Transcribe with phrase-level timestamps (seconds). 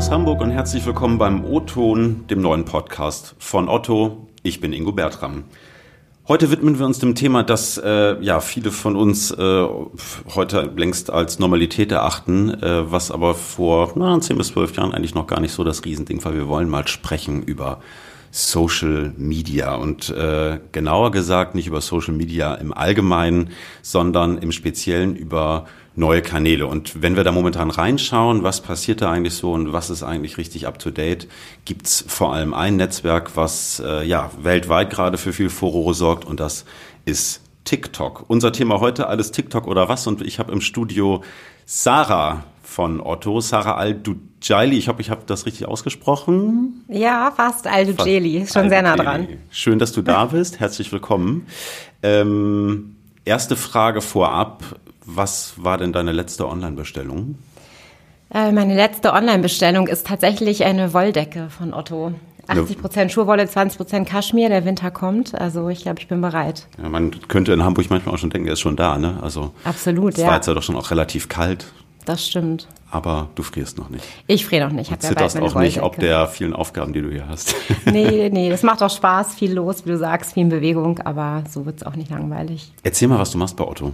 [0.00, 4.28] aus Hamburg und herzlich willkommen beim O-Ton, dem neuen Podcast von Otto.
[4.42, 5.44] Ich bin Ingo Bertram.
[6.26, 9.66] Heute widmen wir uns dem Thema, das äh, ja viele von uns äh,
[10.34, 15.14] heute längst als Normalität erachten, äh, was aber vor na, 10 bis 12 Jahren eigentlich
[15.14, 16.32] noch gar nicht so das Riesending war.
[16.32, 17.80] Wir wollen mal sprechen über
[18.30, 23.50] Social Media und äh, genauer gesagt nicht über Social Media im Allgemeinen,
[23.82, 26.66] sondern im Speziellen über neue Kanäle.
[26.66, 30.38] Und wenn wir da momentan reinschauen, was passiert da eigentlich so und was ist eigentlich
[30.38, 31.28] richtig up-to-date,
[31.64, 36.40] gibt's vor allem ein Netzwerk, was äh, ja weltweit gerade für viel Furore sorgt und
[36.40, 36.64] das
[37.04, 38.24] ist TikTok.
[38.28, 40.06] Unser Thema heute, alles TikTok oder was?
[40.06, 41.22] Und ich habe im Studio
[41.66, 44.78] Sarah von Otto, Sarah Al-Dujaili.
[44.78, 46.84] Ich hoffe, ich habe das richtig ausgesprochen.
[46.88, 48.46] Ja, fast Al-Dujaili.
[48.46, 49.28] Schon sehr nah dran.
[49.50, 50.60] Schön, dass du da bist.
[50.60, 51.46] Herzlich willkommen.
[52.02, 54.62] Ähm, erste Frage vorab.
[55.14, 57.36] Was war denn deine letzte Online-Bestellung?
[58.32, 62.14] Äh, meine letzte Online-Bestellung ist tatsächlich eine Wolldecke von Otto.
[62.46, 64.48] 80 Prozent Schurwolle, 20 Prozent Kaschmir.
[64.48, 65.34] Der Winter kommt.
[65.40, 66.66] Also ich glaube, ich bin bereit.
[66.82, 68.98] Ja, man könnte in Hamburg manchmal auch schon denken, er ist schon da.
[68.98, 69.18] Ne?
[69.22, 70.14] Also absolut.
[70.14, 70.28] Es ja.
[70.28, 71.66] war jetzt ja doch schon auch relativ kalt.
[72.04, 72.66] Das stimmt.
[72.90, 74.04] Aber du frierst noch nicht.
[74.26, 74.90] Ich friere noch nicht.
[74.90, 77.54] Du zitterst ja auch nicht ob der vielen Aufgaben, die du hier hast.
[77.84, 81.44] Nee, nee, das macht auch Spaß, viel los, wie du sagst, viel in Bewegung, aber
[81.48, 82.72] so wird es auch nicht langweilig.
[82.82, 83.92] Erzähl mal, was du machst bei Otto.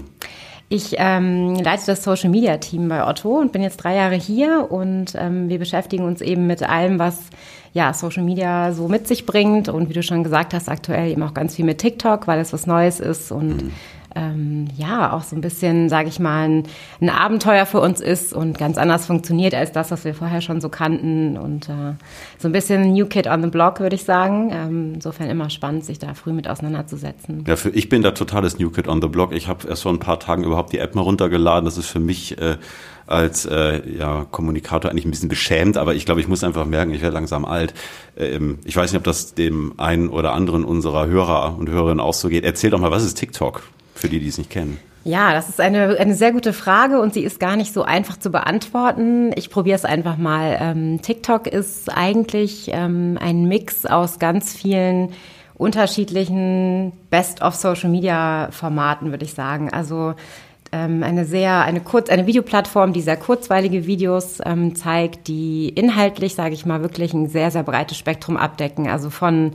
[0.69, 4.67] Ich ähm, leite das Social Media Team bei Otto und bin jetzt drei Jahre hier
[4.69, 7.31] und ähm, wir beschäftigen uns eben mit allem, was
[7.73, 11.23] ja Social Media so mit sich bringt und wie du schon gesagt hast, aktuell eben
[11.23, 13.73] auch ganz viel mit TikTok, weil es was Neues ist und mhm
[14.17, 16.63] ähm, ja auch so ein bisschen, sage ich mal, ein,
[17.01, 20.61] ein, Abenteuer für uns ist und ganz anders funktioniert als das, was wir vorher schon
[20.61, 21.95] so kannten und äh,
[22.39, 24.51] so ein bisschen New Kid on the Block, würde ich sagen.
[24.53, 27.45] Ähm, insofern immer spannend, sich da früh mit auseinanderzusetzen.
[27.47, 29.33] Ja, für, ich bin da totales New Kid on the Block.
[29.33, 31.67] Ich habe erst vor ein paar Tagen überhaupt die App mal runtergeladen.
[31.67, 32.57] Das ist für mich äh,
[33.07, 36.93] als äh, ja, Kommunikator eigentlich ein bisschen beschämt, aber ich glaube, ich muss einfach merken,
[36.93, 37.73] ich werde langsam alt.
[38.17, 42.15] Ähm, ich weiß nicht, ob das dem einen oder anderen unserer Hörer und Hörerinnen auch
[42.15, 42.45] so geht.
[42.45, 43.63] Erzähl doch mal, was ist TikTok?
[43.99, 44.79] Für die, die es nicht kennen?
[45.05, 48.17] Ja, das ist eine, eine sehr gute Frage und sie ist gar nicht so einfach
[48.17, 49.31] zu beantworten.
[49.37, 50.59] Ich probiere es einfach mal.
[50.61, 55.13] Ähm, TikTok ist eigentlich ähm, ein Mix aus ganz vielen
[55.55, 59.73] unterschiedlichen Best-of-Social-Media-Formaten, würde ich sagen.
[59.73, 60.15] Also
[60.77, 66.35] ähm, eine sehr, eine kurz, eine Videoplattform, die sehr kurzweilige Videos ähm, zeigt, die inhaltlich,
[66.35, 68.89] sage ich mal, wirklich ein sehr, sehr breites Spektrum abdecken.
[68.89, 69.53] Also von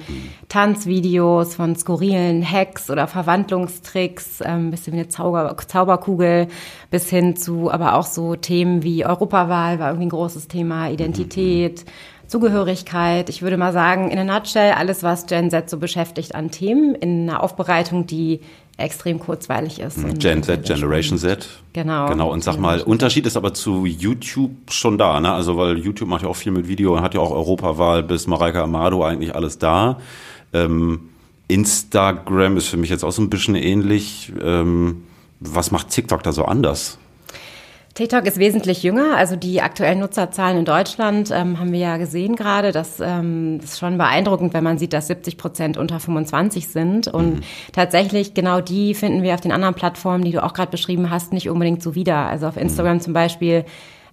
[0.49, 6.47] Tanzvideos, von skurrilen Hacks oder Verwandlungstricks, ähm, bisschen wie eine Zauber, Zauberkugel,
[6.89, 11.85] bis hin zu aber auch so Themen wie Europawahl war irgendwie ein großes Thema, Identität.
[12.31, 13.27] Zugehörigkeit.
[13.27, 16.95] Ich würde mal sagen, in a nutshell, alles, was Gen Z so beschäftigt an Themen,
[16.95, 18.39] in einer Aufbereitung, die
[18.77, 19.97] extrem kurzweilig ist.
[20.17, 21.45] Gen Z, Generation Z.
[21.73, 22.07] Genau.
[22.07, 22.31] Genau.
[22.31, 25.33] Und sag mal, Unterschied ist aber zu YouTube schon da, ne?
[25.33, 28.27] Also, weil YouTube macht ja auch viel mit Video und hat ja auch Europawahl bis
[28.27, 29.99] Mareike Amado eigentlich alles da.
[30.53, 31.09] Ähm,
[31.49, 34.31] Instagram ist für mich jetzt auch so ein bisschen ähnlich.
[34.41, 35.03] Ähm,
[35.41, 36.97] was macht TikTok da so anders?
[37.93, 39.17] TikTok ist wesentlich jünger.
[39.17, 42.71] Also die aktuellen Nutzerzahlen in Deutschland ähm, haben wir ja gesehen gerade.
[42.71, 47.07] Das, ähm, das ist schon beeindruckend, wenn man sieht, dass 70 Prozent unter 25 sind.
[47.07, 47.41] Und mhm.
[47.73, 51.33] tatsächlich genau die finden wir auf den anderen Plattformen, die du auch gerade beschrieben hast,
[51.33, 52.27] nicht unbedingt so wieder.
[52.27, 53.01] Also auf Instagram mhm.
[53.01, 53.65] zum Beispiel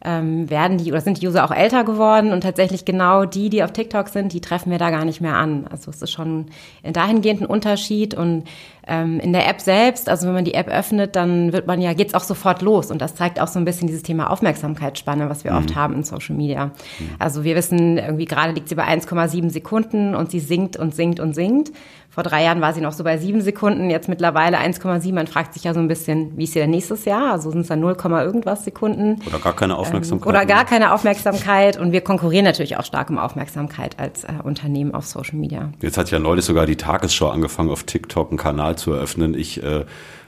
[0.05, 3.63] ähm, werden die oder sind die User auch älter geworden und tatsächlich genau die, die
[3.63, 5.67] auf TikTok sind, die treffen wir da gar nicht mehr an.
[5.71, 6.47] Also es ist schon
[6.83, 8.45] dahingehend ein Unterschied und
[8.89, 11.93] ähm, in der App selbst, also wenn man die App öffnet, dann wird man ja,
[11.93, 15.45] geht's auch sofort los und das zeigt auch so ein bisschen dieses Thema Aufmerksamkeitsspanne, was
[15.45, 15.59] wir mhm.
[15.59, 16.67] oft haben in Social Media.
[16.67, 16.73] Mhm.
[17.19, 21.21] Also wir wissen, irgendwie gerade liegt sie bei 1,7 Sekunden und sie sinkt und sinkt
[21.21, 21.73] und sinkt.
[22.19, 25.13] Vor drei Jahren war sie noch so bei sieben Sekunden, jetzt mittlerweile 1,7.
[25.15, 27.31] Man fragt sich ja so ein bisschen, wie ist sie denn nächstes Jahr?
[27.31, 29.21] Also sind es dann 0, irgendwas Sekunden.
[29.25, 30.27] Oder gar keine ähm, Aufmerksamkeit.
[30.27, 31.77] Ähm, oder gar keine Aufmerksamkeit.
[31.77, 35.71] Und wir konkurrieren natürlich auch stark um Aufmerksamkeit als äh, Unternehmen auf Social Media.
[35.81, 39.35] Jetzt hat ja neulich sogar die Tagesschau angefangen, auf TikTok einen Kanal zu eröffnen.
[39.35, 39.85] Ich äh,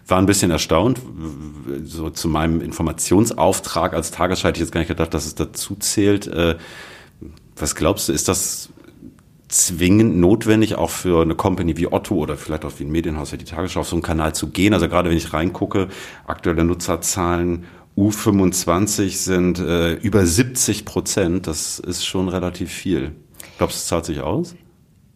[0.07, 1.01] war ein bisschen erstaunt.
[1.85, 5.77] So zu meinem Informationsauftrag als Tagesschau hätte ich jetzt gar nicht gedacht, dass es dazu
[5.77, 6.27] zählt.
[6.27, 6.57] Äh,
[7.57, 8.71] was glaubst du, ist das
[9.49, 13.37] zwingend notwendig, auch für eine Company wie Otto oder vielleicht auch wie ein Medienhaus wie
[13.37, 14.75] die Tagesschau auf so einen Kanal zu gehen.
[14.75, 15.89] Also gerade wenn ich reingucke,
[16.27, 17.65] aktuelle Nutzerzahlen
[17.97, 21.47] U25 sind äh, über 70 Prozent.
[21.47, 23.13] Das ist schon relativ viel.
[23.59, 24.55] Glaubst du, es zahlt sich aus?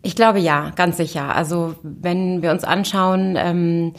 [0.05, 1.35] Ich glaube ja, ganz sicher.
[1.35, 3.95] Also wenn wir uns anschauen, ähm,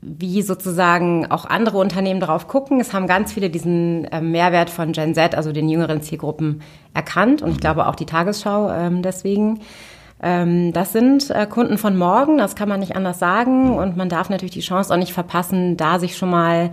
[0.00, 2.80] wie sozusagen auch andere Unternehmen darauf gucken.
[2.80, 6.62] Es haben ganz viele diesen äh, Mehrwert von Gen Z, also den jüngeren Zielgruppen,
[6.94, 9.60] erkannt und ich glaube auch die Tagesschau ähm, deswegen.
[10.20, 14.08] Ähm, das sind äh, Kunden von morgen, das kann man nicht anders sagen und man
[14.08, 16.70] darf natürlich die Chance auch nicht verpassen, da sich schon mal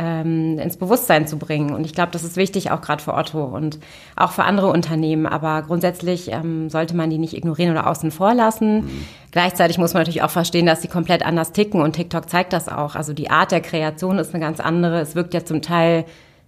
[0.00, 1.74] ähm, ins Bewusstsein zu bringen.
[1.74, 3.78] Und ich glaube, das ist wichtig, auch gerade für Otto und
[4.16, 5.26] auch für andere Unternehmen.
[5.26, 8.84] Aber grundsätzlich ähm, sollte man die nicht ignorieren oder außen vor lassen.
[8.84, 9.06] Mhm.
[9.30, 12.68] Gleichzeitig muss man natürlich auch verstehen, dass sie komplett anders ticken und TikTok zeigt das
[12.68, 12.94] auch.
[12.94, 15.00] Also die Art der Kreation ist eine ganz andere.
[15.00, 16.06] Es wirkt ja zum Teil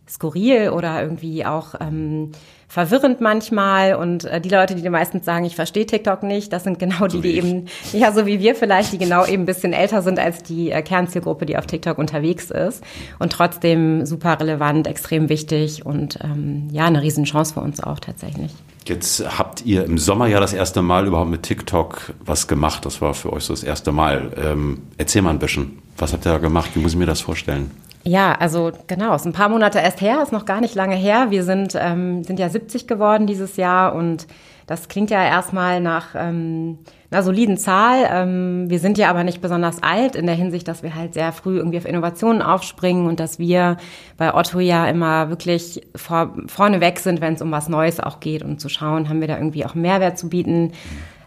[0.08, 2.32] skurril oder irgendwie auch ähm,
[2.68, 3.94] verwirrend manchmal.
[3.94, 7.20] Und äh, die Leute, die meistens sagen, ich verstehe TikTok nicht, das sind genau die,
[7.20, 10.42] die eben, ja, so wie wir vielleicht, die genau eben ein bisschen älter sind als
[10.42, 12.82] die äh, Kernzielgruppe, die auf TikTok unterwegs ist.
[13.18, 18.52] Und trotzdem super relevant, extrem wichtig und ähm, ja, eine Riesenchance für uns auch tatsächlich.
[18.86, 22.84] Jetzt habt ihr im Sommer ja das erste Mal überhaupt mit TikTok was gemacht.
[22.84, 24.32] Das war für euch so das erste Mal.
[24.36, 25.78] Ähm, erzähl mal ein bisschen.
[25.98, 26.70] Was habt ihr da gemacht?
[26.74, 27.70] Wie muss ich mir das vorstellen?
[28.04, 31.30] Ja, also genau, ist ein paar Monate erst her, ist noch gar nicht lange her.
[31.30, 34.26] Wir sind, ähm, sind ja 70 geworden dieses Jahr und
[34.66, 36.78] das klingt ja erstmal nach ähm,
[37.10, 38.08] einer soliden Zahl.
[38.10, 41.30] Ähm, wir sind ja aber nicht besonders alt in der Hinsicht, dass wir halt sehr
[41.32, 43.76] früh irgendwie auf Innovationen aufspringen und dass wir
[44.16, 48.18] bei Otto ja immer wirklich vor, vorne weg sind, wenn es um was Neues auch
[48.18, 50.72] geht und zu schauen, haben wir da irgendwie auch Mehrwert zu bieten.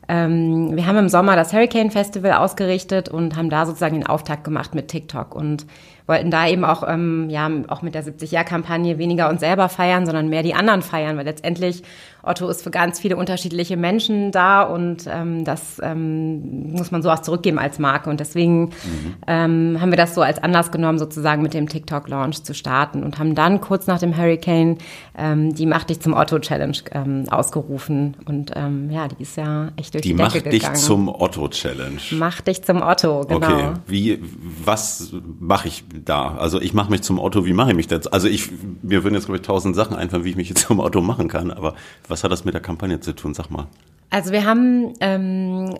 [0.07, 4.43] Ähm, wir haben im Sommer das Hurricane Festival ausgerichtet und haben da sozusagen den Auftakt
[4.43, 5.65] gemacht mit TikTok und
[6.07, 10.29] wollten da eben auch, ähm, ja, auch mit der 70-Jahr-Kampagne weniger uns selber feiern, sondern
[10.29, 11.83] mehr die anderen feiern, weil letztendlich
[12.25, 17.11] Otto ist für ganz viele unterschiedliche Menschen da und ähm, das ähm, muss man so
[17.11, 18.09] auch zurückgeben als Marke.
[18.09, 19.15] Und deswegen mhm.
[19.27, 23.19] ähm, haben wir das so als Anlass genommen, sozusagen mit dem TikTok-Launch zu starten und
[23.19, 24.77] haben dann kurz nach dem Hurricane
[25.17, 28.17] ähm, die Mach dich zum Otto-Challenge ähm, ausgerufen.
[28.25, 30.61] Und ähm, ja, die ist ja echt durch die, die Decke gegangen.
[30.63, 32.01] Mach dich zum Otto-Challenge.
[32.11, 33.47] Mach dich zum Otto, genau.
[33.47, 34.19] Okay, wie,
[34.63, 36.35] was mache ich da?
[36.35, 38.07] Also ich mache mich zum Otto, wie mache ich mich das?
[38.07, 38.49] Also ich,
[38.81, 41.27] mir würden jetzt, glaube ich, tausend Sachen einfallen, wie ich mich jetzt zum Otto machen
[41.27, 41.75] kann, aber
[42.07, 43.33] was was hat das mit der Kampagne zu tun?
[43.33, 43.67] Sag mal.
[44.09, 45.77] Also wir haben ähm,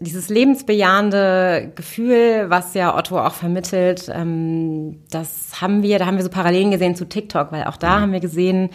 [0.00, 6.24] dieses lebensbejahende Gefühl, was ja Otto auch vermittelt, ähm, das haben wir, da haben wir
[6.24, 8.00] so Parallelen gesehen zu TikTok, weil auch da mhm.
[8.00, 8.70] haben wir gesehen,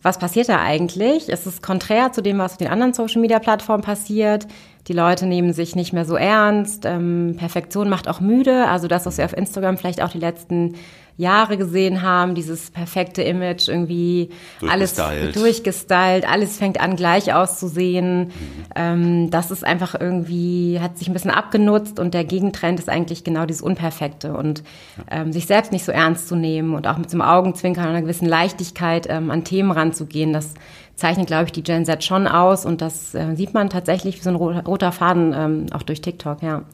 [0.00, 1.28] was passiert da eigentlich?
[1.28, 4.46] Es ist konträr zu dem, was auf den anderen Social-Media-Plattformen passiert.
[4.88, 6.84] Die Leute nehmen sich nicht mehr so ernst.
[6.86, 8.66] Ähm, Perfektion macht auch müde.
[8.68, 10.76] Also das, was wir auf Instagram vielleicht auch die letzten
[11.18, 14.30] Jahre gesehen haben, dieses perfekte Image, irgendwie
[14.66, 14.94] alles
[15.34, 18.28] durchgestylt, alles fängt an gleich auszusehen.
[18.28, 18.32] Mhm.
[18.76, 23.24] Ähm, das ist einfach irgendwie, hat sich ein bisschen abgenutzt und der Gegentrend ist eigentlich
[23.24, 24.62] genau dieses Unperfekte und
[25.10, 27.90] ähm, sich selbst nicht so ernst zu nehmen und auch mit so einem Augenzwinkern und
[27.90, 30.54] einer gewissen Leichtigkeit ähm, an Themen ranzugehen, das
[30.98, 34.22] zeichnet, glaube ich, die Gen Z schon aus und das äh, sieht man tatsächlich wie
[34.22, 36.64] so ein roter Faden ähm, auch durch TikTok, ja.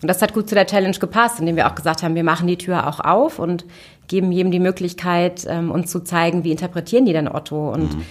[0.00, 2.46] Und das hat gut zu der Challenge gepasst, indem wir auch gesagt haben, wir machen
[2.46, 3.64] die Tür auch auf und
[4.06, 8.02] geben jedem die Möglichkeit, ähm, uns zu zeigen, wie interpretieren die denn Otto und mhm.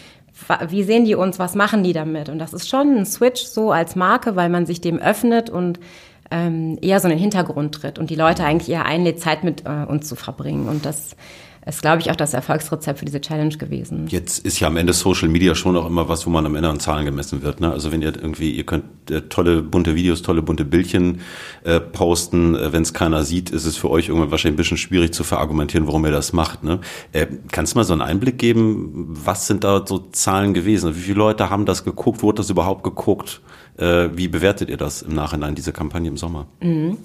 [0.67, 2.27] wie sehen die uns, was machen die damit?
[2.27, 5.79] Und das ist schon ein Switch so als Marke, weil man sich dem öffnet und
[6.31, 9.65] ähm, eher so in den Hintergrund tritt und die Leute eigentlich eher einlädt, Zeit mit
[9.65, 10.67] äh, uns zu verbringen.
[10.67, 11.15] Und das
[11.65, 14.07] ist, glaube ich, auch das Erfolgsrezept für diese Challenge gewesen.
[14.07, 16.69] Jetzt ist ja am Ende Social Media schon auch immer was, wo man am Ende
[16.69, 17.61] an Zahlen gemessen wird.
[17.61, 17.71] Ne?
[17.71, 21.21] Also wenn ihr irgendwie, ihr könnt äh, tolle bunte Videos, tolle bunte Bildchen
[21.63, 24.77] äh, posten, äh, wenn es keiner sieht, ist es für euch irgendwann wahrscheinlich ein bisschen
[24.77, 26.63] schwierig zu verargumentieren, warum ihr das macht.
[26.63, 26.79] Ne?
[27.11, 30.95] Äh, kannst du mal so einen Einblick geben, was sind da so Zahlen gewesen?
[30.95, 32.23] Wie viele Leute haben das geguckt?
[32.23, 33.41] Wurde das überhaupt geguckt?
[33.77, 36.47] Äh, wie bewertet ihr das im Nachhinein, diese Kampagne im Sommer?
[36.59, 36.97] Mhm.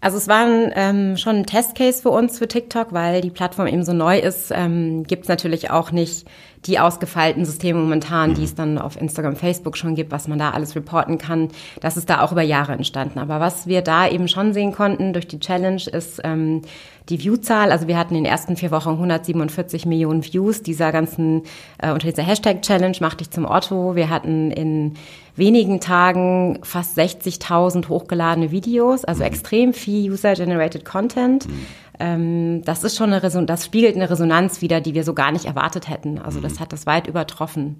[0.00, 3.66] Also es war ein, ähm, schon ein Testcase für uns für TikTok, weil die Plattform
[3.66, 6.26] eben so neu ist, ähm, gibt es natürlich auch nicht
[6.66, 10.50] die ausgefeilten Systeme momentan, die es dann auf Instagram, Facebook schon gibt, was man da
[10.50, 11.48] alles reporten kann.
[11.80, 13.18] Das ist da auch über Jahre entstanden.
[13.18, 16.62] Aber was wir da eben schon sehen konnten durch die Challenge ist ähm,
[17.08, 17.72] die Viewzahl.
[17.72, 21.42] Also wir hatten in den ersten vier Wochen 147 Millionen Views dieser ganzen,
[21.78, 23.94] äh, unter dieser Hashtag-Challenge, mach dich zum Otto.
[23.96, 24.94] Wir hatten in
[25.38, 31.48] wenigen Tagen fast 60.000 hochgeladene Videos, also extrem viel User-Generated Content.
[31.48, 31.66] Mhm.
[32.00, 35.32] Ähm, das ist schon eine Resonanz, das spiegelt eine Resonanz wieder, die wir so gar
[35.32, 36.18] nicht erwartet hätten.
[36.18, 36.60] Also das mhm.
[36.60, 37.78] hat das weit übertroffen.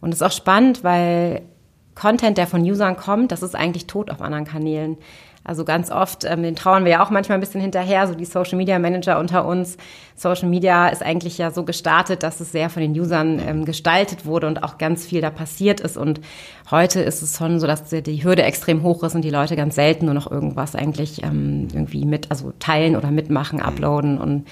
[0.00, 1.42] Und es ist auch spannend, weil
[1.94, 4.96] Content, der von Usern kommt, das ist eigentlich tot auf anderen Kanälen.
[5.42, 8.26] Also ganz oft, ähm, den trauern wir ja auch manchmal ein bisschen hinterher, so die
[8.26, 9.78] Social Media Manager unter uns.
[10.14, 14.26] Social Media ist eigentlich ja so gestartet, dass es sehr von den Usern ähm, gestaltet
[14.26, 15.96] wurde und auch ganz viel da passiert ist.
[15.96, 16.20] Und
[16.70, 19.76] heute ist es schon so, dass die Hürde extrem hoch ist und die Leute ganz
[19.76, 23.64] selten nur noch irgendwas eigentlich ähm, irgendwie mit, also teilen oder mitmachen, mhm.
[23.64, 24.46] uploaden und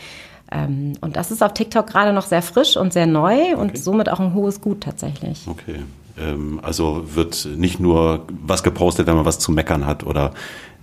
[0.50, 3.76] ähm, und das ist auf TikTok gerade noch sehr frisch und sehr neu und okay.
[3.76, 5.46] somit auch ein hohes Gut tatsächlich.
[5.46, 5.80] Okay.
[6.18, 10.32] Ähm, also wird nicht nur was gepostet, wenn man was zu meckern hat oder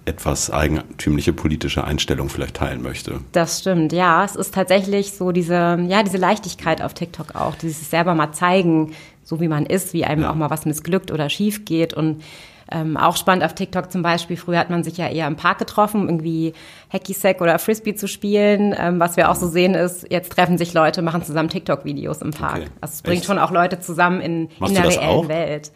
[0.06, 3.20] etwas eigentümliche politische Einstellung vielleicht teilen möchte.
[3.32, 4.24] Das stimmt, ja.
[4.24, 8.94] Es ist tatsächlich so diese, ja, diese Leichtigkeit auf TikTok auch, dieses selber mal zeigen,
[9.24, 10.32] so wie man ist, wie einem ja.
[10.32, 12.24] auch mal was missglückt oder schief geht und
[12.72, 14.38] Ähm, auch spannend auf TikTok zum Beispiel.
[14.38, 16.54] Früher hat man sich ja eher im Park getroffen, um irgendwie
[16.92, 18.74] Hacky-Sack oder Frisbee zu spielen.
[18.76, 22.32] Ähm, was wir auch so sehen ist, jetzt treffen sich Leute, machen zusammen TikTok-Videos im
[22.32, 22.56] Park.
[22.56, 22.68] Okay.
[22.82, 23.28] Also es bringt Echt?
[23.28, 25.28] schon auch Leute zusammen in, in der reellen auch?
[25.28, 25.72] Welt.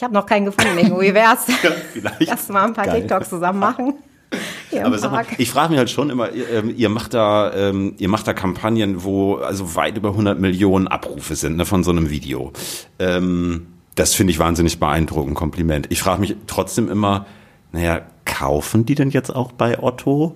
[0.00, 0.98] Ich habe noch keinen gefunden, Ingo.
[1.02, 1.44] Wie wär's?
[1.92, 2.26] Vielleicht.
[2.26, 3.02] Lass mal ein paar Geil.
[3.02, 3.92] TikToks zusammen machen.
[4.82, 7.96] Aber sag mal, ich frage mich halt schon immer, ihr, ähm, ihr, macht da, ähm,
[7.98, 11.90] ihr macht da Kampagnen, wo also weit über 100 Millionen Abrufe sind ne, von so
[11.90, 12.50] einem Video.
[12.98, 15.88] Ähm, das finde ich wahnsinnig beeindruckend, Kompliment.
[15.90, 17.26] Ich frage mich trotzdem immer,
[17.72, 20.34] naja, kaufen die denn jetzt auch bei Otto?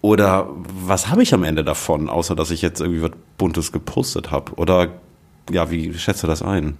[0.00, 0.48] Oder
[0.86, 4.52] was habe ich am Ende davon, außer dass ich jetzt irgendwie was Buntes gepostet habe?
[4.54, 4.88] Oder
[5.50, 6.78] ja, wie schätzt du das ein?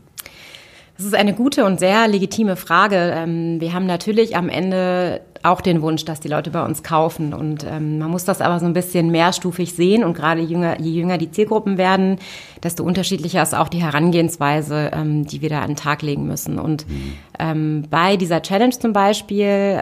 [0.97, 3.13] Das ist eine gute und sehr legitime Frage.
[3.17, 7.35] Ähm, wir haben natürlich am Ende auch den Wunsch, dass die Leute bei uns kaufen.
[7.35, 10.05] Und ähm, man muss das aber so ein bisschen mehrstufig sehen.
[10.05, 12.19] Und gerade jünger, je jünger die Zielgruppen werden,
[12.63, 16.59] desto unterschiedlicher ist auch die Herangehensweise, ähm, die wir da an den Tag legen müssen.
[16.59, 17.87] Und mhm.
[17.91, 19.79] bei dieser Challenge zum Beispiel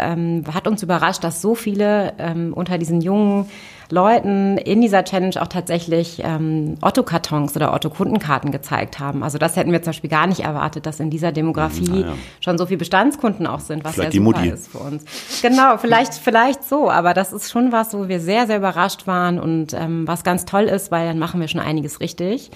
[0.52, 2.14] hat uns überrascht, dass so viele
[2.54, 3.46] unter diesen jungen
[3.92, 9.22] Leuten in dieser Challenge auch tatsächlich ähm, Otto-Kartons oder Otto-Kundenkarten gezeigt haben.
[9.22, 12.14] Also das hätten wir zum Beispiel gar nicht erwartet, dass in dieser Demografie ja.
[12.40, 15.04] schon so viele Bestandskunden auch sind, was vielleicht sehr super ist für uns.
[15.42, 19.38] Genau, vielleicht, vielleicht so, aber das ist schon was, wo wir sehr, sehr überrascht waren
[19.38, 22.50] und ähm, was ganz toll ist, weil dann machen wir schon einiges richtig.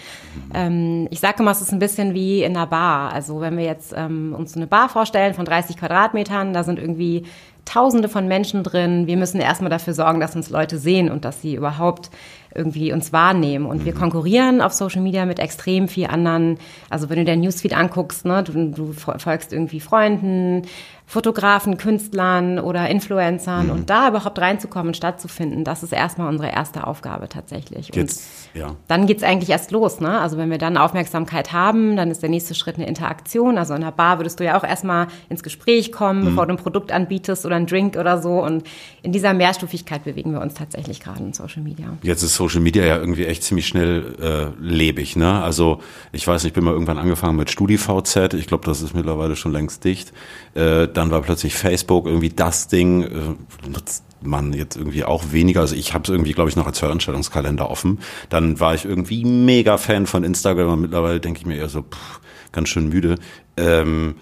[0.53, 3.13] Ähm, ich sage immer, es ist ein bisschen wie in einer Bar.
[3.13, 7.25] Also wenn wir jetzt ähm, uns eine Bar vorstellen von 30 Quadratmetern, da sind irgendwie
[7.65, 9.07] Tausende von Menschen drin.
[9.07, 12.11] Wir müssen erstmal dafür sorgen, dass uns Leute sehen und dass sie überhaupt
[12.55, 13.67] irgendwie uns wahrnehmen.
[13.67, 13.99] Und wir mhm.
[13.99, 16.59] konkurrieren auf Social Media mit extrem viel anderen.
[16.89, 20.63] Also wenn du dein Newsfeed anguckst, ne, du, du folgst irgendwie Freunden,
[21.07, 23.73] Fotografen, Künstlern oder Influencern mhm.
[23.73, 27.91] und da überhaupt reinzukommen, stattzufinden, das ist erstmal unsere erste Aufgabe tatsächlich.
[27.91, 28.75] Und Jetzt, ja.
[28.89, 30.01] dann geht's eigentlich erst los.
[30.01, 30.19] Ne?
[30.19, 33.59] Also wenn wir dann Aufmerksamkeit haben, dann ist der nächste Schritt eine Interaktion.
[33.59, 36.25] Also in der Bar würdest du ja auch erstmal ins Gespräch kommen, mhm.
[36.31, 38.43] bevor du ein Produkt anbietest oder ein Drink oder so.
[38.43, 38.65] Und
[39.03, 41.97] in dieser Mehrstufigkeit bewegen wir uns tatsächlich gerade in Social Media.
[42.03, 45.17] Jetzt ist Social Media ja irgendwie echt ziemlich schnell äh, lebig.
[45.17, 45.43] Ne?
[45.43, 45.81] Also
[46.13, 48.35] ich weiß nicht, ich bin mal irgendwann angefangen mit StudiVZ.
[48.35, 50.13] Ich glaube, das ist mittlerweile schon längst dicht.
[50.55, 55.61] Äh, dann war plötzlich Facebook irgendwie das Ding, äh, nutzt man jetzt irgendwie auch weniger.
[55.61, 57.99] Also ich habe es irgendwie, glaube ich, noch als Veranstaltungskalender offen.
[58.31, 61.83] Dann war ich irgendwie mega Fan von Instagram und mittlerweile denke ich mir eher so,
[61.83, 62.21] pff,
[62.53, 63.17] ganz schön müde.
[63.57, 64.17] Ähm,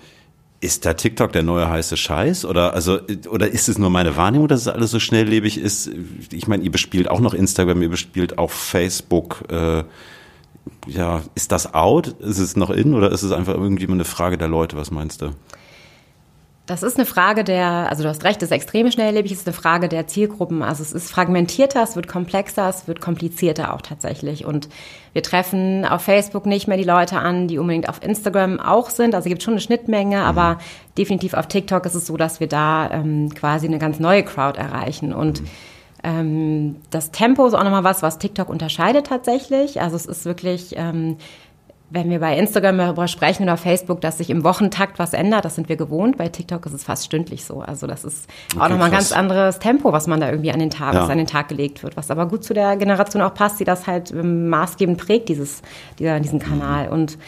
[0.60, 4.46] ist da TikTok der neue heiße Scheiß oder also oder ist es nur meine Wahrnehmung,
[4.46, 5.90] dass es alles so schnelllebig ist?
[6.30, 9.42] Ich meine, ihr bespielt auch noch Instagram, ihr bespielt auch Facebook.
[9.50, 9.82] Äh,
[10.86, 12.08] ja, ist das out?
[12.20, 14.76] Ist es noch in oder ist es einfach irgendwie eine Frage der Leute?
[14.76, 15.30] Was meinst du?
[16.72, 19.90] Das ist eine Frage der, also du hast recht, das extreme schnelllebig ist eine Frage
[19.90, 20.62] der Zielgruppen.
[20.62, 24.46] Also es ist fragmentierter, es wird komplexer, es wird komplizierter auch tatsächlich.
[24.46, 24.70] Und
[25.12, 29.14] wir treffen auf Facebook nicht mehr die Leute an, die unbedingt auf Instagram auch sind.
[29.14, 30.22] Also es gibt schon eine Schnittmenge, mhm.
[30.22, 30.56] aber
[30.96, 34.58] definitiv auf TikTok ist es so, dass wir da ähm, quasi eine ganz neue Crowd
[34.58, 35.12] erreichen.
[35.12, 35.46] Und mhm.
[36.04, 39.82] ähm, das Tempo ist auch nochmal was, was TikTok unterscheidet tatsächlich.
[39.82, 41.18] Also es ist wirklich ähm,
[41.92, 45.56] wenn wir bei Instagram darüber sprechen oder Facebook, dass sich im Wochentakt was ändert, das
[45.56, 46.16] sind wir gewohnt.
[46.16, 47.60] Bei TikTok ist es fast stündlich so.
[47.60, 50.58] Also das ist auch okay, nochmal ein ganz anderes Tempo, was man da irgendwie an
[50.58, 51.02] den Tag, ja.
[51.02, 53.64] was an den Tag gelegt wird, was aber gut zu der Generation auch passt, die
[53.64, 55.60] das halt ähm, maßgebend prägt, dieses,
[55.98, 56.88] dieser, diesen Kanal.
[56.88, 57.18] Und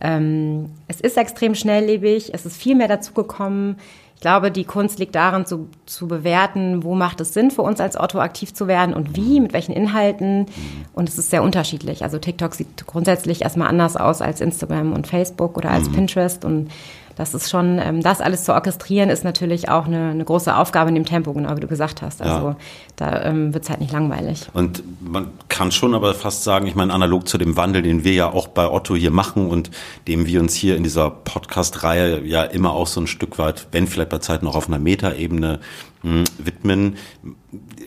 [0.00, 3.76] ähm, es ist extrem schnelllebig, es ist viel mehr dazugekommen
[4.22, 8.00] glaube, die Kunst liegt darin, zu, zu bewerten, wo macht es Sinn für uns als
[8.00, 10.46] Otto aktiv zu werden und wie, mit welchen Inhalten.
[10.94, 12.02] Und es ist sehr unterschiedlich.
[12.02, 15.94] Also TikTok sieht grundsätzlich erstmal anders aus als Instagram und Facebook oder als mhm.
[15.94, 16.44] Pinterest.
[16.46, 16.70] Und
[17.16, 20.88] das ist schon, ähm, das alles zu orchestrieren, ist natürlich auch eine, eine große Aufgabe
[20.88, 22.22] in dem Tempo, genau wie du gesagt hast.
[22.22, 22.56] Also ja.
[22.96, 24.46] da ähm, wird es halt nicht langweilig.
[24.52, 28.12] Und man kann schon aber fast sagen, ich meine, analog zu dem Wandel, den wir
[28.12, 29.70] ja auch bei Otto hier machen und
[30.08, 33.86] dem wir uns hier in dieser Podcast-Reihe ja immer auch so ein Stück weit, wenn
[33.86, 35.60] vielleicht bei Zeiten auch auf einer Metaebene
[36.02, 36.96] hm, widmen,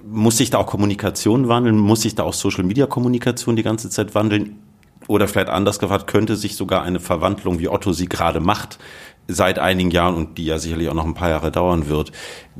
[0.07, 1.77] muss sich da auch Kommunikation wandeln?
[1.77, 4.57] Muss sich da auch Social-Media-Kommunikation die ganze Zeit wandeln?
[5.07, 8.79] Oder vielleicht anders gefragt, könnte sich sogar eine Verwandlung, wie Otto sie gerade macht,
[9.27, 12.11] seit einigen Jahren und die ja sicherlich auch noch ein paar Jahre dauern wird,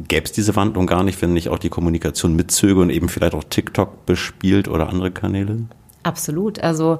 [0.07, 3.35] gäbe es diese Wandlung gar nicht, wenn nicht auch die Kommunikation mitzöge und eben vielleicht
[3.35, 5.65] auch TikTok bespielt oder andere Kanäle?
[6.03, 6.59] Absolut.
[6.59, 6.99] Also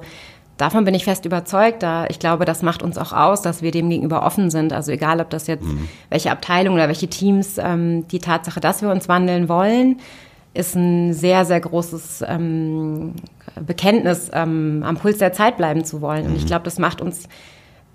[0.56, 1.82] davon bin ich fest überzeugt.
[1.82, 4.72] Da ich glaube, das macht uns auch aus, dass wir dem gegenüber offen sind.
[4.72, 5.88] Also egal, ob das jetzt mhm.
[6.10, 9.98] welche Abteilung oder welche Teams, ähm, die Tatsache, dass wir uns wandeln wollen,
[10.54, 13.14] ist ein sehr, sehr großes ähm,
[13.60, 16.26] Bekenntnis, ähm, am Puls der Zeit bleiben zu wollen.
[16.26, 16.48] Und ich mhm.
[16.48, 17.28] glaube, das macht uns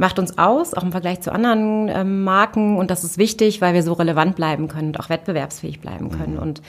[0.01, 2.77] macht uns aus, auch im Vergleich zu anderen ähm, Marken.
[2.77, 6.33] Und das ist wichtig, weil wir so relevant bleiben können und auch wettbewerbsfähig bleiben können.
[6.33, 6.41] Mhm.
[6.41, 6.61] Und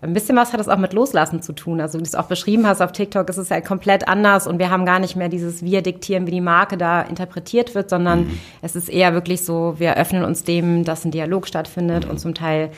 [0.00, 1.82] ein bisschen was hat es auch mit Loslassen zu tun.
[1.82, 4.58] Also wie du es auch beschrieben hast auf TikTok, ist es halt komplett anders und
[4.58, 8.20] wir haben gar nicht mehr dieses Wir diktieren, wie die Marke da interpretiert wird, sondern
[8.20, 8.38] mhm.
[8.62, 12.12] es ist eher wirklich so, wir öffnen uns dem, dass ein Dialog stattfindet mhm.
[12.12, 12.70] und zum Teil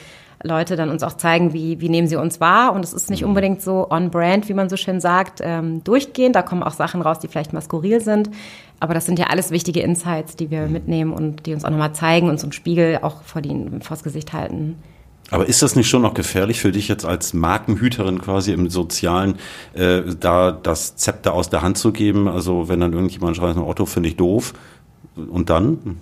[0.43, 2.73] Leute dann uns auch zeigen, wie, wie nehmen sie uns wahr.
[2.73, 3.29] Und es ist nicht mhm.
[3.29, 6.35] unbedingt so on-brand, wie man so schön sagt, ähm, durchgehend.
[6.35, 8.31] Da kommen auch Sachen raus, die vielleicht mal skurril sind.
[8.79, 11.93] Aber das sind ja alles wichtige Insights, die wir mitnehmen und die uns auch nochmal
[11.93, 14.77] zeigen und so einen Spiegel auch vor die, vors Gesicht halten.
[15.31, 19.37] Aber ist das nicht schon noch gefährlich für dich jetzt als Markenhüterin quasi im Sozialen,
[19.75, 22.27] äh, da das Zepter aus der Hand zu geben?
[22.27, 24.55] Also wenn dann irgendjemand schreibt, Otto finde ich doof
[25.15, 26.01] und dann?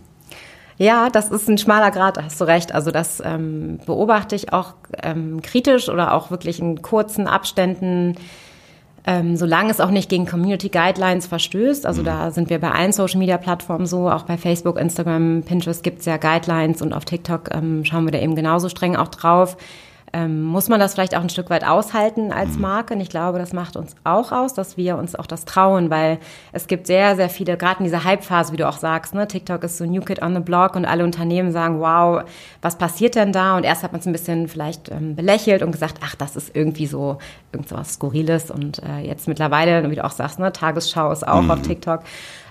[0.79, 2.73] Ja, das ist ein schmaler Grad, hast du recht.
[2.73, 8.15] Also das ähm, beobachte ich auch ähm, kritisch oder auch wirklich in kurzen Abständen,
[9.05, 11.85] ähm, solange es auch nicht gegen Community Guidelines verstößt.
[11.85, 12.07] Also mhm.
[12.07, 16.81] da sind wir bei allen Social-Media-Plattformen so, auch bei Facebook, Instagram, Pinterest gibt's ja Guidelines
[16.81, 19.57] und auf TikTok ähm, schauen wir da eben genauso streng auch drauf
[20.19, 22.63] ähm, muss man das vielleicht auch ein Stück weit aushalten als mhm.
[22.63, 22.95] Marke.
[22.95, 26.19] Und ich glaube, das macht uns auch aus, dass wir uns auch das trauen, weil
[26.53, 29.63] es gibt sehr, sehr viele, gerade in dieser Hype-Phase, wie du auch sagst, ne, TikTok
[29.63, 32.23] ist so New Kid on the Block und alle Unternehmen sagen, wow,
[32.63, 33.57] was passiert denn da?
[33.57, 36.55] Und erst hat man es ein bisschen vielleicht ähm, belächelt und gesagt, ach, das ist
[36.57, 37.19] irgendwie so
[37.53, 38.51] irgendwas Skurriles.
[38.51, 41.51] Und äh, jetzt mittlerweile, wie du auch sagst, ne, Tagesschau ist auch mhm.
[41.51, 42.01] auf TikTok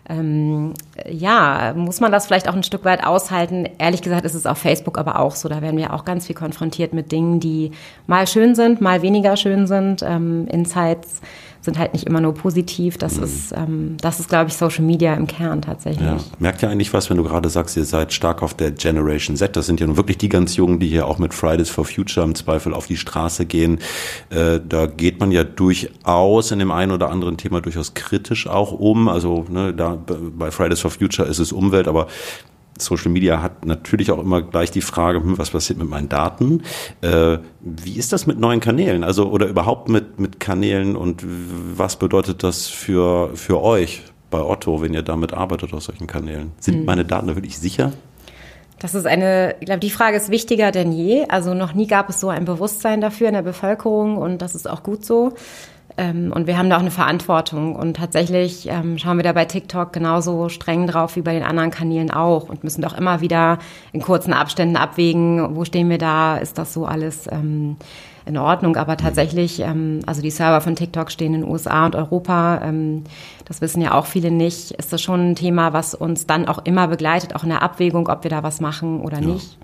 [0.09, 0.73] ähm,
[1.09, 3.67] ja, muss man das vielleicht auch ein Stück weit aushalten.
[3.77, 5.49] Ehrlich gesagt ist es auf Facebook aber auch so.
[5.49, 7.71] Da werden wir auch ganz viel konfrontiert mit Dingen, die
[8.05, 10.03] mal schön sind, mal weniger schön sind.
[10.03, 11.21] Ähm, Insights
[11.67, 12.97] sind halt nicht immer nur positiv.
[12.97, 13.23] Das mhm.
[13.23, 16.07] ist, ähm, das ist, glaube ich, Social Media im Kern tatsächlich.
[16.07, 16.17] Ja.
[16.39, 19.53] Merkt ihr eigentlich was, wenn du gerade sagst, ihr seid stark auf der Generation Z?
[19.57, 22.25] Das sind ja nun wirklich die ganz Jungen, die hier auch mit Fridays for Future
[22.25, 23.79] im Zweifel auf die Straße gehen.
[24.29, 28.71] Äh, da geht man ja durchaus in dem einen oder anderen Thema durchaus kritisch auch
[28.71, 29.09] um.
[29.09, 32.07] Also ne, da bei Fridays for Future ist es Umwelt, aber
[32.81, 36.63] Social Media hat natürlich auch immer gleich die Frage, hm, was passiert mit meinen Daten?
[37.01, 39.03] Äh, wie ist das mit neuen Kanälen?
[39.03, 44.81] Also oder überhaupt mit, mit Kanälen und was bedeutet das für, für euch bei Otto,
[44.81, 46.51] wenn ihr damit arbeitet auf solchen Kanälen?
[46.59, 46.85] Sind hm.
[46.85, 47.93] meine Daten da wirklich sicher?
[48.79, 51.25] Das ist eine, ich glaube, die Frage ist wichtiger denn je.
[51.29, 54.69] Also noch nie gab es so ein Bewusstsein dafür in der Bevölkerung und das ist
[54.69, 55.33] auch gut so.
[55.97, 57.75] Ähm, und wir haben da auch eine Verantwortung.
[57.75, 61.71] Und tatsächlich ähm, schauen wir da bei TikTok genauso streng drauf wie bei den anderen
[61.71, 63.57] Kanälen auch und müssen doch immer wieder
[63.91, 67.77] in kurzen Abständen abwägen, wo stehen wir da, ist das so alles ähm,
[68.27, 68.75] in Ordnung.
[68.75, 72.61] Aber tatsächlich, ähm, also die Server von TikTok stehen in den USA und Europa.
[72.63, 73.03] Ähm,
[73.45, 74.71] das wissen ja auch viele nicht.
[74.71, 78.07] Ist das schon ein Thema, was uns dann auch immer begleitet, auch in der Abwägung,
[78.07, 79.27] ob wir da was machen oder ja.
[79.27, 79.57] nicht?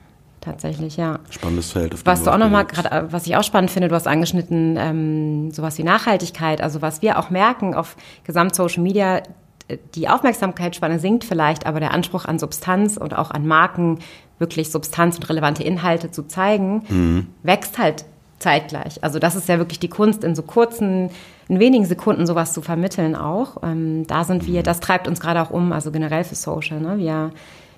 [0.44, 1.20] Tatsächlich, ja.
[1.30, 2.06] Spannendes Feld.
[2.06, 5.52] was du auch nochmal gerade, äh, was ich auch spannend finde, du hast angeschnitten, ähm,
[5.52, 6.62] sowas wie Nachhaltigkeit.
[6.62, 9.22] Also was wir auch merken auf Gesamt-Social Media,
[9.68, 14.00] äh, die Aufmerksamkeitsspanne sinkt vielleicht, aber der Anspruch an Substanz und auch an Marken,
[14.40, 17.28] wirklich Substanz und relevante Inhalte zu zeigen, mhm.
[17.44, 18.06] wächst halt
[18.40, 19.02] zeitgleich.
[19.04, 21.10] Also das ist ja wirklich die Kunst, in so kurzen,
[21.48, 23.64] in wenigen Sekunden sowas zu vermitteln auch.
[23.64, 24.64] Ähm, da sind wir, mhm.
[24.64, 26.82] das treibt uns gerade auch um, also generell für Social.
[26.82, 26.98] Ne?
[26.98, 27.32] Wir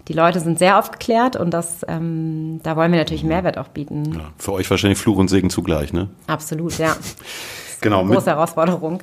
[0.08, 4.14] die Leute sind sehr aufgeklärt und das, ähm, da wollen wir natürlich Mehrwert auch bieten.
[4.14, 6.10] Ja, für euch wahrscheinlich Fluch und Segen zugleich, ne?
[6.28, 6.96] Absolut, ja.
[7.82, 8.02] genau.
[8.02, 9.02] Eine große Herausforderung.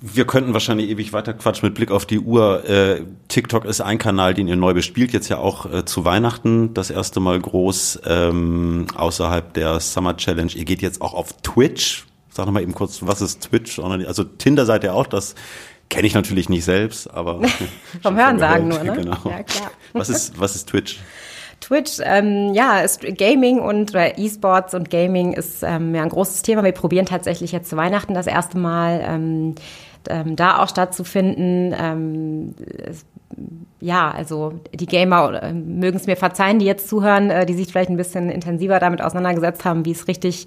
[0.00, 2.68] Wir könnten wahrscheinlich ewig weiter quatschen mit Blick auf die Uhr.
[2.68, 6.74] Äh, TikTok ist ein Kanal, den ihr neu bespielt, jetzt ja auch äh, zu Weihnachten
[6.74, 10.50] das erste Mal groß ähm, außerhalb der Summer Challenge.
[10.54, 12.06] Ihr geht jetzt auch auf Twitch.
[12.32, 13.78] Sag noch mal eben kurz, was ist Twitch?
[13.78, 15.34] Also Tinder seid ihr auch, das
[15.92, 17.42] Kenne ich natürlich nicht selbst, aber
[18.02, 18.94] vom Hören sagen nur, ne?
[18.94, 19.18] Genau.
[19.26, 19.70] Ja, klar.
[19.92, 20.98] Was ist was ist Twitch?
[21.60, 26.64] Twitch, ähm, ja, ist Gaming und E-Sports und Gaming ist ähm, ja ein großes Thema.
[26.64, 29.54] Wir probieren tatsächlich jetzt zu Weihnachten das erste Mal ähm,
[30.08, 31.74] ähm, da auch stattzufinden.
[31.78, 32.54] Ähm,
[33.82, 37.66] ja, also die Gamer äh, mögen es mir verzeihen, die jetzt zuhören, äh, die sich
[37.66, 40.46] vielleicht ein bisschen intensiver damit auseinandergesetzt haben, wie es richtig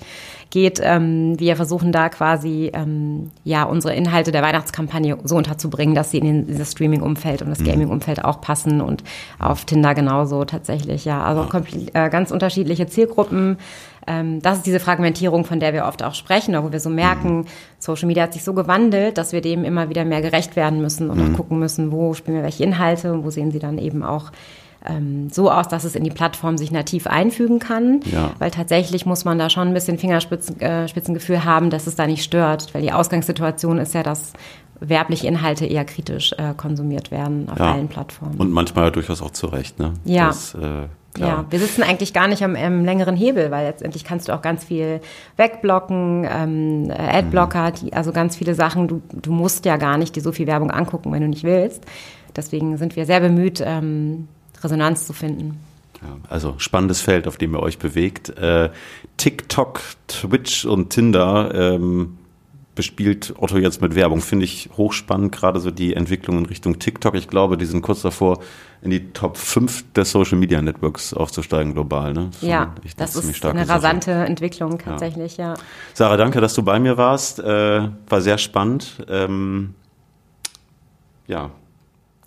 [0.51, 0.79] geht.
[0.81, 6.19] Ähm, wir versuchen da quasi ähm, ja unsere Inhalte der Weihnachtskampagne so unterzubringen, dass sie
[6.19, 7.65] in dieses Streaming-Umfeld und das mhm.
[7.65, 9.03] Gaming-Umfeld auch passen und
[9.37, 11.03] auf Tinder genauso tatsächlich.
[11.03, 11.45] Ja, also
[11.93, 13.57] äh, ganz unterschiedliche Zielgruppen.
[14.07, 17.39] Ähm, das ist diese Fragmentierung, von der wir oft auch sprechen, wo wir so merken,
[17.39, 17.45] mhm.
[17.79, 21.09] Social Media hat sich so gewandelt, dass wir dem immer wieder mehr gerecht werden müssen
[21.09, 21.33] und mhm.
[21.33, 24.31] auch gucken müssen, wo spielen wir welche Inhalte und wo sehen sie dann eben auch
[24.87, 28.01] ähm, so aus, dass es in die Plattform sich nativ einfügen kann.
[28.11, 28.31] Ja.
[28.39, 32.23] Weil tatsächlich muss man da schon ein bisschen Fingerspitzengefühl äh, haben, dass es da nicht
[32.23, 32.73] stört.
[32.73, 34.33] Weil die Ausgangssituation ist ja, dass
[34.79, 37.73] werbliche Inhalte eher kritisch äh, konsumiert werden auf ja.
[37.73, 38.35] allen Plattformen.
[38.37, 39.93] Und manchmal durchaus auch zu Recht, ne?
[40.03, 40.27] Ja.
[40.27, 41.29] Das, äh Klar.
[41.29, 44.41] Ja, wir sitzen eigentlich gar nicht am, am, längeren Hebel, weil letztendlich kannst du auch
[44.41, 44.99] ganz viel
[45.37, 48.89] wegblocken, ähm, Adblocker, die, also ganz viele Sachen.
[48.89, 51.83] Du, du musst ja gar nicht dir so viel Werbung angucken, wenn du nicht willst.
[52.35, 54.27] Deswegen sind wir sehr bemüht, ähm,
[54.61, 55.57] Resonanz zu finden.
[56.01, 58.37] Ja, also spannendes Feld, auf dem ihr euch bewegt.
[58.37, 58.69] Äh,
[59.15, 62.17] TikTok, Twitch und Tinder ähm,
[62.75, 64.21] bespielt Otto jetzt mit Werbung.
[64.21, 67.15] Finde ich hochspannend, gerade so die Entwicklung in Richtung TikTok.
[67.15, 68.39] Ich glaube, die sind kurz davor,
[68.81, 72.13] in die Top 5 der Social Media Networks aufzusteigen global.
[72.13, 72.29] Ne?
[72.41, 74.25] ja, das ist eine rasante Sache.
[74.25, 75.53] Entwicklung tatsächlich, ja.
[75.53, 75.59] ja.
[75.93, 77.39] Sarah, danke, dass du bei mir warst.
[77.39, 79.03] Äh, war sehr spannend.
[79.09, 79.73] Ähm,
[81.27, 81.49] ja.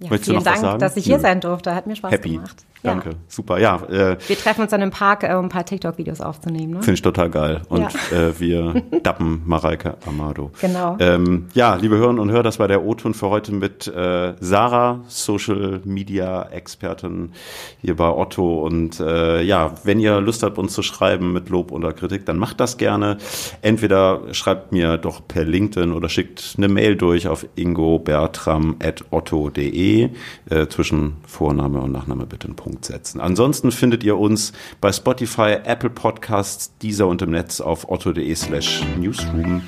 [0.00, 1.74] ja vielen Dank, dass ich hier sein durfte.
[1.74, 2.30] Hat mir Spaß Happy.
[2.30, 2.64] gemacht.
[2.82, 3.16] Danke, ja.
[3.26, 3.58] super.
[3.58, 6.74] Ja, äh, wir treffen uns dann im Park, äh, um ein paar TikTok-Videos aufzunehmen.
[6.74, 6.82] Ne?
[6.82, 7.62] Finde ich total geil.
[7.68, 8.16] Und ja.
[8.16, 10.52] äh, wir dappen Mareike Amado.
[10.60, 10.96] Genau.
[11.00, 15.00] Ähm, ja, liebe Hörerinnen und Hörer, das war der O-Ton für heute mit äh, Sarah,
[15.08, 17.32] Social Media Expertin
[17.80, 18.64] hier bei Otto.
[18.64, 22.38] Und äh, ja, wenn ihr Lust habt, uns zu schreiben mit Lob oder Kritik, dann
[22.38, 23.18] macht das gerne.
[23.62, 30.10] Entweder schreibt mir doch per LinkedIn oder schickt eine Mail durch auf ingobertram.otto.de
[30.50, 32.67] äh, zwischen Vorname und Nachname bitte ein Punkt.
[32.68, 33.18] Punkt setzen.
[33.18, 34.52] Ansonsten findet ihr uns
[34.82, 39.62] bei Spotify, Apple Podcasts, dieser und im Netz auf otto.de slash newsroom.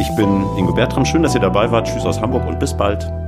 [0.00, 1.04] Ich bin Ingo Bertram.
[1.04, 1.86] Schön, dass ihr dabei wart.
[1.86, 3.21] Tschüss aus Hamburg und bis bald.